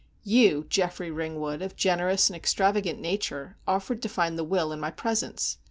[0.23, 4.89] You, Geoffrey Ringwood, of generous and extravagant nature, offered to find the will in my
[4.89, 5.59] presence.